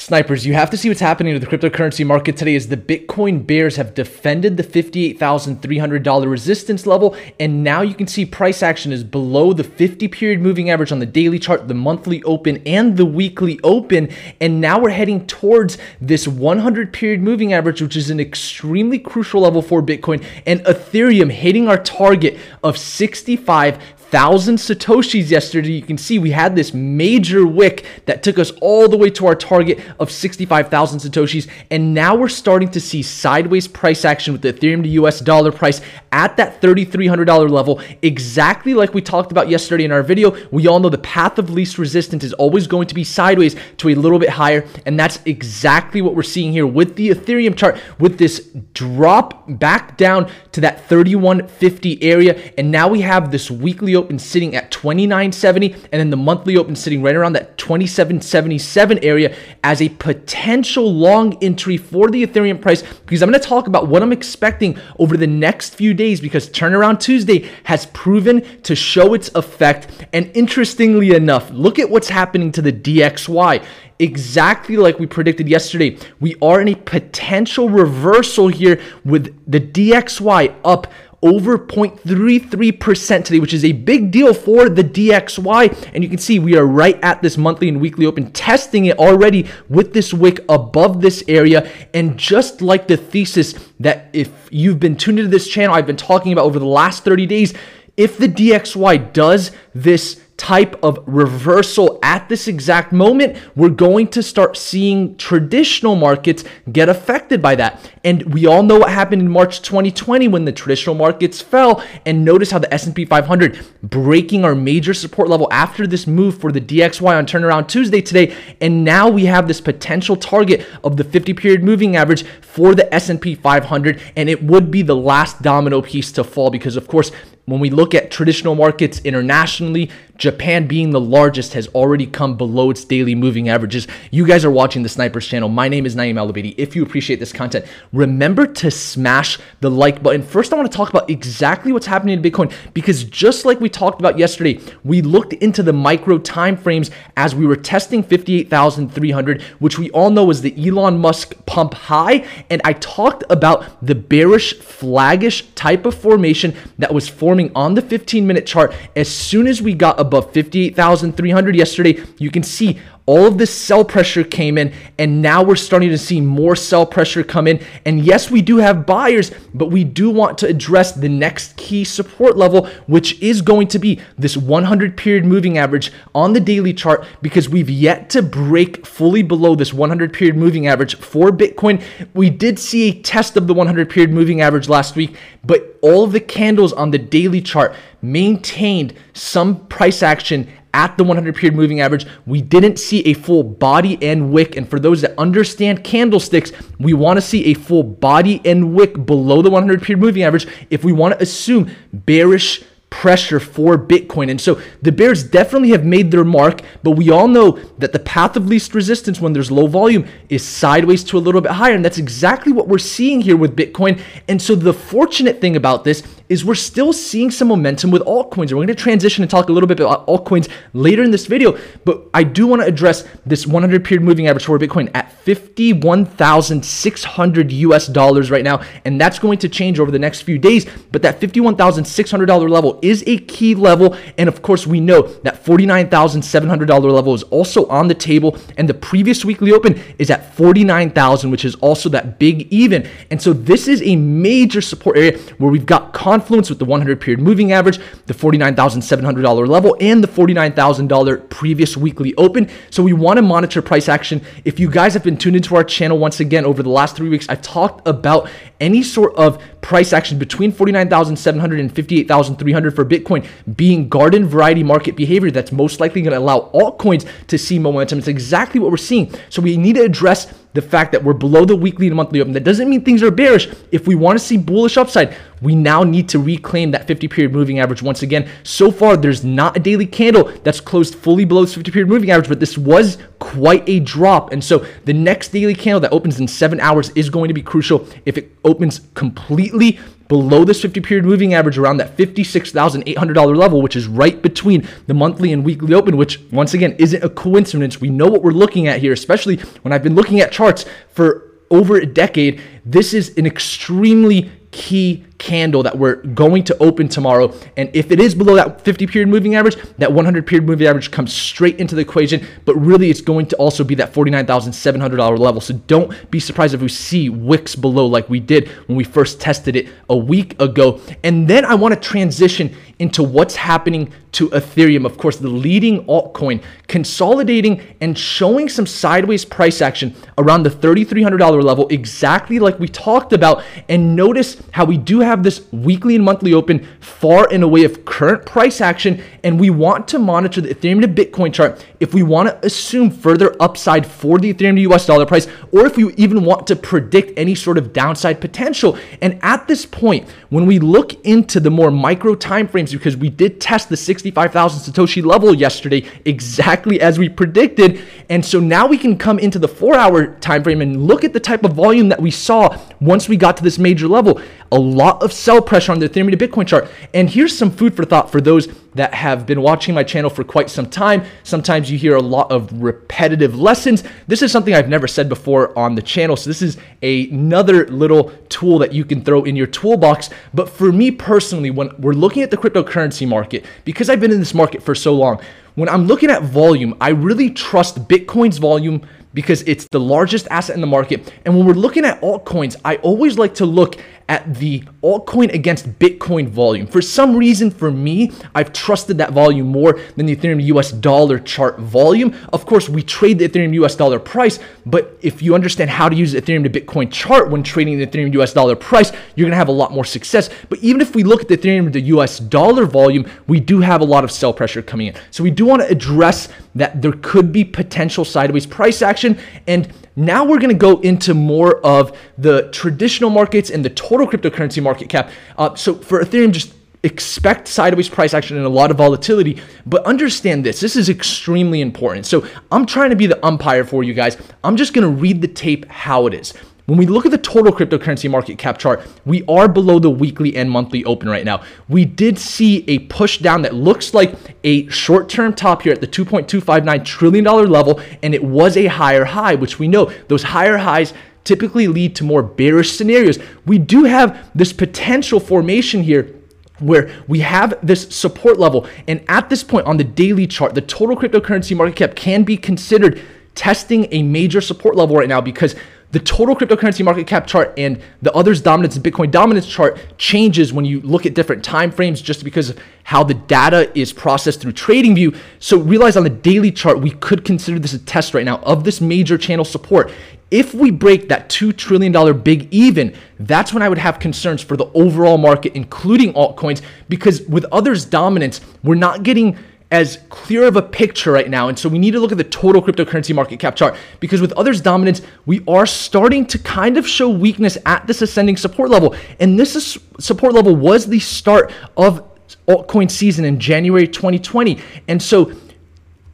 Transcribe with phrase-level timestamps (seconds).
[0.00, 3.44] Snipers, you have to see what's happening to the cryptocurrency market today as the Bitcoin
[3.44, 7.16] bears have defended the $58,300 resistance level.
[7.40, 11.00] And now you can see price action is below the 50 period moving average on
[11.00, 14.08] the daily chart, the monthly open, and the weekly open.
[14.40, 19.40] And now we're heading towards this 100 period moving average, which is an extremely crucial
[19.40, 25.72] level for Bitcoin and Ethereum hitting our target of 65 thousand satoshis yesterday.
[25.72, 29.26] You can see we had this major wick that took us all the way to
[29.26, 31.48] our target of 65,000 satoshis.
[31.70, 35.52] And now we're starting to see sideways price action with the Ethereum to US dollar
[35.52, 35.80] price
[36.10, 40.36] at that $3,300 level, exactly like we talked about yesterday in our video.
[40.50, 43.88] We all know the path of least resistance is always going to be sideways to
[43.90, 44.66] a little bit higher.
[44.86, 49.96] And that's exactly what we're seeing here with the Ethereum chart with this drop back
[49.96, 52.52] down to that 3150 area.
[52.56, 56.74] And now we have this weekly open sitting at 2970 and then the monthly open
[56.74, 62.82] sitting right around that 2777 area as a potential long entry for the Ethereum price
[62.82, 66.48] because I'm going to talk about what I'm expecting over the next few days because
[66.48, 72.52] turnaround Tuesday has proven to show its effect and interestingly enough look at what's happening
[72.52, 73.62] to the DXY
[73.98, 75.98] exactly like we predicted yesterday.
[76.20, 83.52] We are in a potential reversal here with the DXY up over 0.33% today, which
[83.52, 85.90] is a big deal for the DXY.
[85.92, 88.98] And you can see we are right at this monthly and weekly open, testing it
[88.98, 91.70] already with this wick above this area.
[91.92, 95.96] And just like the thesis that if you've been tuned into this channel, I've been
[95.96, 97.54] talking about over the last 30 days,
[97.96, 104.22] if the DXY does this type of reversal at this exact moment, we're going to
[104.22, 107.90] start seeing traditional markets get affected by that.
[108.04, 111.82] And we all know what happened in March 2020 when the traditional markets fell.
[112.06, 116.52] And notice how the S&P 500 breaking our major support level after this move for
[116.52, 118.34] the DXY on turnaround Tuesday today.
[118.60, 122.92] And now we have this potential target of the 50 period moving average for the
[122.94, 127.10] S&P 500 and it would be the last domino piece to fall because of course
[127.48, 132.70] when we look at traditional markets internationally, Japan being the largest has already come below
[132.70, 133.86] its daily moving averages.
[134.10, 135.48] You guys are watching the Snipers channel.
[135.48, 136.54] My name is Naeem Alabadi.
[136.58, 140.22] If you appreciate this content, remember to smash the like button.
[140.22, 143.68] First, I want to talk about exactly what's happening in Bitcoin because just like we
[143.68, 149.42] talked about yesterday, we looked into the micro time frames as we were testing 58,300,
[149.60, 152.26] which we all know is the Elon Musk pump high.
[152.50, 157.82] And I talked about the bearish, flaggish type of formation that was forming on the
[157.98, 162.00] 15 minute chart as soon as we got above 58,300 yesterday.
[162.18, 165.96] You can see all of this sell pressure came in, and now we're starting to
[165.96, 167.58] see more sell pressure come in.
[167.86, 171.84] And yes, we do have buyers, but we do want to address the next key
[171.84, 176.74] support level, which is going to be this 100 period moving average on the daily
[176.74, 181.82] chart, because we've yet to break fully below this 100 period moving average for Bitcoin.
[182.12, 186.04] We did see a test of the 100 period moving average last week, but all
[186.04, 191.56] of the candles on the daily chart maintained some price action at the 100 period
[191.56, 192.06] moving average.
[192.26, 194.56] We didn't see a full body and wick.
[194.56, 199.06] And for those that understand candlesticks, we want to see a full body and wick
[199.06, 204.30] below the 100 period moving average if we want to assume bearish pressure for Bitcoin.
[204.30, 207.98] And so the bears definitely have made their mark, but we all know that the
[207.98, 211.74] path of least resistance when there's low volume is sideways to a little bit higher.
[211.74, 214.00] And that's exactly what we're seeing here with Bitcoin.
[214.26, 218.52] And so the fortunate thing about this is we're still seeing some momentum with altcoins.
[218.52, 221.58] We're going to transition and talk a little bit about altcoins later in this video,
[221.84, 227.52] but I do want to address this 100 period moving average for Bitcoin at 51,600
[227.52, 231.00] US dollars right now, and that's going to change over the next few days, but
[231.02, 237.14] that 51,600 level is a key level, and of course we know that 49,700 level
[237.14, 241.54] is also on the table, and the previous weekly open is at 49,000, which is
[241.56, 245.92] also that big even, and so this is a major support area where we've got
[246.18, 252.14] confluence with the 100 period moving average, the $49,700 level, and the $49,000 previous weekly
[252.16, 252.48] open.
[252.70, 254.22] So we want to monitor price action.
[254.44, 257.08] If you guys have been tuned into our channel once again over the last three
[257.08, 258.28] weeks, I've talked about
[258.60, 263.26] any sort of price action between 49,700 and 58,300 for Bitcoin
[263.56, 267.98] being garden variety market behavior that's most likely going to allow altcoins to see momentum.
[267.98, 269.12] It's exactly what we're seeing.
[269.28, 272.32] So we need to address the fact that we're below the weekly and monthly open.
[272.32, 273.48] That doesn't mean things are bearish.
[273.70, 277.32] If we want to see bullish upside, we now need to reclaim that 50 period
[277.32, 278.28] moving average once again.
[278.42, 282.10] So far, there's not a daily candle that's closed fully below this 50 period moving
[282.10, 284.32] average, but this was quite a drop.
[284.32, 287.42] And so the next daily candle that opens in seven hours is going to be
[287.42, 287.86] crucial.
[288.04, 289.78] If it opens completely
[290.08, 294.94] below this 50 period moving average around that $56,800 level, which is right between the
[294.94, 297.80] monthly and weekly open, which once again isn't a coincidence.
[297.80, 301.34] We know what we're looking at here, especially when I've been looking at charts for
[301.50, 302.40] over a decade.
[302.64, 307.34] This is an extremely key candle that we're going to open tomorrow.
[307.56, 310.90] And if it is below that 50 period moving average, that 100 period moving average
[310.90, 312.26] comes straight into the equation.
[312.44, 315.40] But really, it's going to also be that $49,700 level.
[315.40, 319.20] So don't be surprised if we see wicks below like we did when we first
[319.20, 320.80] tested it a week ago.
[321.02, 324.86] And then I want to transition into what's happening to Ethereum.
[324.86, 331.42] Of course, the leading altcoin, consolidating and showing some sideways price action around the $3,300
[331.42, 333.42] level, exactly like we talked about.
[333.68, 337.84] And notice how we do have this weekly and monthly open far and away of
[337.84, 339.02] current price action.
[339.24, 342.90] And we want to monitor the Ethereum to Bitcoin chart if we want to assume
[342.90, 346.56] further upside for the Ethereum to US dollar price, or if we even want to
[346.56, 348.78] predict any sort of downside potential.
[349.00, 353.40] And at this point, when we look into the more micro timeframes, because we did
[353.40, 357.80] test the 65,000 Satoshi level yesterday exactly as we predicted.
[358.08, 361.12] And so now we can come into the four hour time frame and look at
[361.12, 364.20] the type of volume that we saw once we got to this major level.
[364.50, 366.68] A lot of sell pressure on the Ethereum to Bitcoin chart.
[366.94, 370.24] And here's some food for thought for those that have been watching my channel for
[370.24, 371.04] quite some time.
[371.22, 373.82] Sometimes you hear a lot of repetitive lessons.
[374.06, 376.16] This is something I've never said before on the channel.
[376.16, 380.10] So this is a, another little tool that you can throw in your toolbox.
[380.32, 384.18] But for me personally, when we're looking at the cryptocurrency market, because I've been in
[384.20, 385.20] this market for so long,
[385.54, 390.54] when I'm looking at volume, I really trust Bitcoin's volume because it's the largest asset
[390.54, 391.12] in the market.
[391.24, 393.74] And when we're looking at altcoins, I always like to look
[394.08, 396.66] at the altcoin against Bitcoin volume.
[396.66, 401.18] For some reason, for me, I've trusted that volume more than the Ethereum US dollar
[401.18, 402.14] chart volume.
[402.32, 405.96] Of course, we trade the Ethereum US dollar price, but if you understand how to
[405.96, 409.36] use the Ethereum to Bitcoin chart when trading the Ethereum US dollar price, you're gonna
[409.36, 410.30] have a lot more success.
[410.48, 413.82] But even if we look at the Ethereum to US dollar volume, we do have
[413.82, 414.94] a lot of sell pressure coming in.
[415.10, 416.28] So we do wanna address
[416.58, 421.12] that there could be potential sideways price action and now we're going to go into
[421.12, 425.10] more of the traditional markets and the total cryptocurrency market cap.
[425.36, 429.84] Uh, so for Ethereum, just expect sideways price action and a lot of volatility, but
[429.84, 430.60] understand this.
[430.60, 432.06] This is extremely important.
[432.06, 434.16] So I'm trying to be the umpire for you guys.
[434.44, 436.32] I'm just going to read the tape how it is.
[436.68, 440.36] When we look at the total cryptocurrency market cap chart, we are below the weekly
[440.36, 441.42] and monthly open right now.
[441.66, 445.80] We did see a push down that looks like a short term top here at
[445.80, 450.58] the $2.259 trillion level, and it was a higher high, which we know those higher
[450.58, 450.92] highs
[451.24, 453.18] typically lead to more bearish scenarios.
[453.46, 456.14] We do have this potential formation here
[456.58, 458.66] where we have this support level.
[458.86, 462.36] And at this point on the daily chart, the total cryptocurrency market cap can be
[462.36, 463.00] considered
[463.34, 465.54] testing a major support level right now because
[465.90, 470.52] the total cryptocurrency market cap chart and the others dominance and Bitcoin dominance chart changes
[470.52, 474.40] when you look at different time frames just because of how the data is processed
[474.40, 475.16] through TradingView.
[475.38, 478.64] So realize on the daily chart, we could consider this a test right now of
[478.64, 479.90] this major channel support.
[480.30, 484.58] If we break that $2 trillion big even, that's when I would have concerns for
[484.58, 486.60] the overall market, including altcoins,
[486.90, 489.38] because with others dominance, we're not getting
[489.70, 491.48] as clear of a picture right now.
[491.48, 494.32] And so we need to look at the total cryptocurrency market cap chart because with
[494.32, 498.94] others dominance, we are starting to kind of show weakness at this ascending support level.
[499.20, 502.02] And this is, support level was the start of
[502.46, 504.58] altcoin season in January 2020.
[504.88, 505.32] And so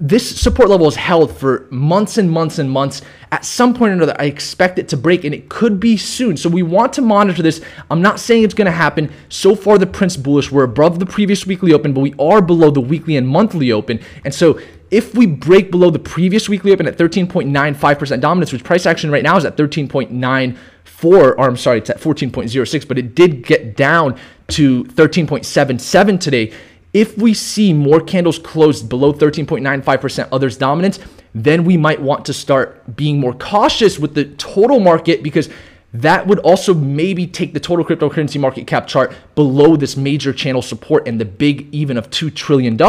[0.00, 3.02] this support level is held for months and months and months.
[3.30, 6.36] At some point or another, I expect it to break, and it could be soon.
[6.36, 7.60] So we want to monitor this.
[7.90, 9.12] I'm not saying it's going to happen.
[9.28, 10.50] So far, the Prince bullish.
[10.50, 14.00] We're above the previous weekly open, but we are below the weekly and monthly open.
[14.24, 14.58] And so
[14.90, 19.22] if we break below the previous weekly open at 13.95% dominance, which price action right
[19.22, 20.56] now is at 13.94,
[21.12, 26.52] or I'm sorry, it's at 14.06, but it did get down to 13.77 today
[26.94, 31.00] if we see more candles closed below 13.95% others dominance,
[31.34, 35.50] then we might want to start being more cautious with the total market because
[35.92, 40.62] that would also maybe take the total cryptocurrency market cap chart below this major channel
[40.62, 42.80] support and the big even of $2 trillion.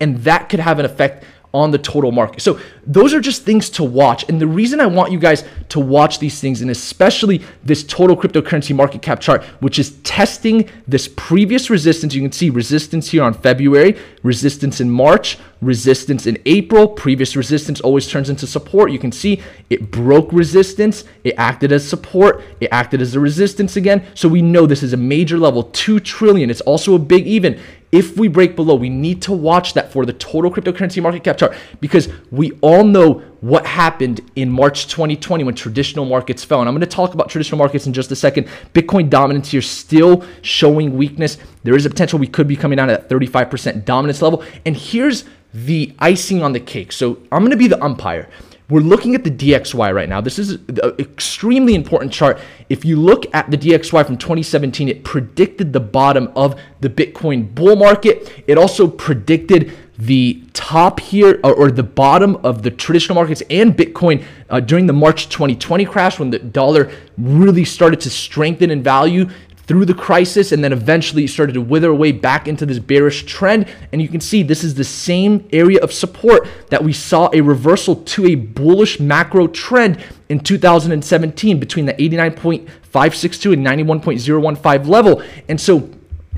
[0.00, 1.24] And that could have an effect
[1.56, 2.42] on the total market.
[2.42, 4.28] So those are just things to watch.
[4.28, 8.14] And the reason I want you guys to watch these things, and especially this total
[8.14, 12.14] cryptocurrency market cap chart, which is testing this previous resistance.
[12.14, 16.88] You can see resistance here on February, resistance in March, resistance in April.
[16.88, 18.92] Previous resistance always turns into support.
[18.92, 21.04] You can see it broke resistance.
[21.24, 22.44] It acted as support.
[22.60, 24.04] It acted as a resistance again.
[24.14, 26.50] So we know this is a major level, 2 trillion.
[26.50, 27.58] It's also a big even
[27.96, 31.38] if we break below, we need to watch that for the total cryptocurrency market cap
[31.38, 36.60] chart because we all know what happened in March 2020 when traditional markets fell.
[36.60, 38.48] And I'm going to talk about traditional markets in just a second.
[38.74, 41.38] Bitcoin dominance here still showing weakness.
[41.62, 44.44] There is a potential we could be coming down at that 35% dominance level.
[44.66, 45.24] And here's
[45.54, 46.92] the icing on the cake.
[46.92, 48.28] So I'm going to be the umpire.
[48.68, 50.20] We're looking at the DXY right now.
[50.20, 52.40] This is an extremely important chart.
[52.68, 57.54] If you look at the DXY from 2017, it predicted the bottom of the Bitcoin
[57.54, 58.42] bull market.
[58.48, 64.24] It also predicted the top here or, the bottom of the traditional markets and Bitcoin
[64.50, 69.28] uh, during the March 2020 crash when the dollar really started to strengthen in value
[69.66, 73.66] through the crisis and then eventually started to wither away back into this bearish trend.
[73.92, 77.40] And you can see this is the same area of support that we saw a
[77.40, 85.22] reversal to a bullish macro trend in 2017 between the 89.562 and 91.015 level.
[85.48, 85.90] And so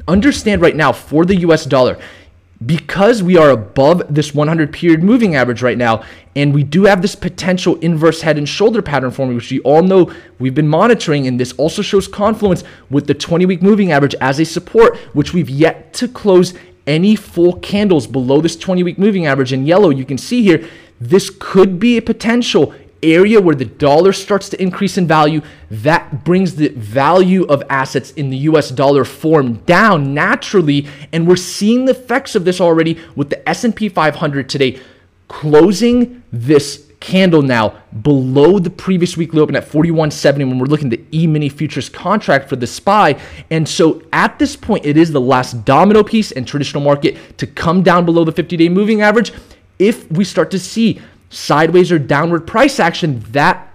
[0.06, 1.99] understand right now for the US dollar,
[2.64, 6.02] because we are above this 100 period moving average right now,
[6.34, 9.82] and we do have this potential inverse head and shoulder pattern forming, which we all
[9.82, 14.14] know we've been monitoring, and this also shows confluence with the 20 week moving average
[14.20, 16.54] as a support, which we've yet to close
[16.86, 19.52] any full candles below this 20 week moving average.
[19.52, 20.66] In yellow, you can see here,
[21.00, 25.40] this could be a potential area where the dollar starts to increase in value,
[25.70, 31.36] that brings the value of assets in the US dollar form down naturally, and we're
[31.36, 34.80] seeing the effects of this already with the S&P 500 today
[35.28, 40.98] closing this candle now below the previous weekly open at 4170 when we're looking at
[40.98, 43.20] the E-mini futures contract for the SPY.
[43.50, 47.46] And so at this point, it is the last domino piece in traditional market to
[47.46, 49.32] come down below the 50-day moving average.
[49.78, 51.00] If we start to see
[51.30, 53.73] sideways or downward price action, that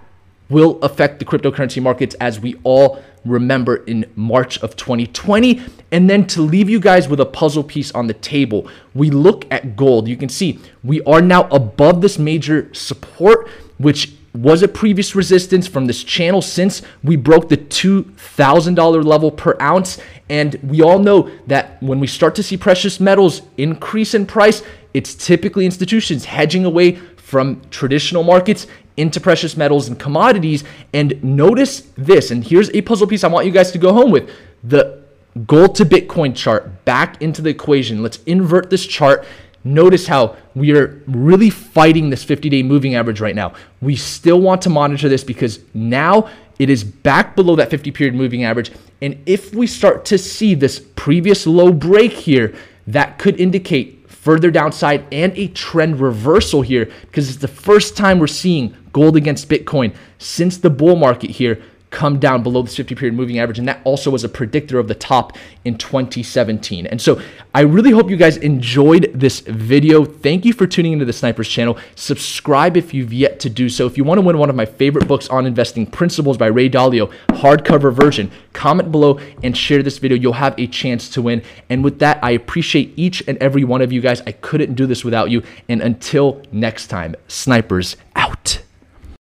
[0.48, 5.62] will affect the cryptocurrency markets as we all remember in March of 2020.
[5.90, 9.46] And then to leave you guys with a puzzle piece on the table, we look
[9.50, 10.08] at gold.
[10.08, 15.66] You can see we are now above this major support, which was a previous resistance
[15.66, 19.98] from this channel since we broke the $2,000 level per ounce.
[20.28, 24.62] And we all know that when we start to see precious metals increase in price,
[24.92, 28.66] it's typically institutions hedging away from traditional markets
[28.98, 30.62] into precious metals and commodities.
[30.92, 34.10] And notice this, and here's a puzzle piece I want you guys to go home
[34.10, 34.30] with
[34.62, 35.02] the
[35.46, 38.02] gold to Bitcoin chart back into the equation.
[38.02, 39.24] Let's invert this chart.
[39.64, 43.54] Notice how we are really fighting this 50 day moving average right now.
[43.80, 46.28] We still want to monitor this because now
[46.58, 48.70] it is back below that 50 period moving average.
[49.00, 52.54] And if we start to see this previous low break here,
[52.86, 58.18] that could indicate further downside and a trend reversal here because it's the first time
[58.18, 61.62] we're seeing gold against Bitcoin since the bull market here
[61.94, 63.58] come down below the 50 period moving average.
[63.58, 66.86] And that also was a predictor of the top in 2017.
[66.86, 67.22] And so
[67.54, 70.04] I really hope you guys enjoyed this video.
[70.04, 71.78] Thank you for tuning into the Snipers channel.
[71.94, 73.86] Subscribe if you've yet to do so.
[73.86, 76.68] If you want to win one of my favorite books on investing principles by Ray
[76.68, 80.18] Dalio, hardcover version, comment below and share this video.
[80.18, 81.42] You'll have a chance to win.
[81.70, 84.20] And with that, I appreciate each and every one of you guys.
[84.22, 85.44] I couldn't do this without you.
[85.68, 88.33] And until next time, Snipers out.